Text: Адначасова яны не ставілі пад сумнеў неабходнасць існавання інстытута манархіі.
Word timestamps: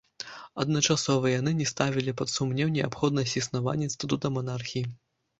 Адначасова 0.61 1.25
яны 1.39 1.51
не 1.59 1.67
ставілі 1.71 2.15
пад 2.21 2.31
сумнеў 2.35 2.71
неабходнасць 2.77 3.35
існавання 3.41 3.85
інстытута 3.89 4.31
манархіі. 4.39 4.83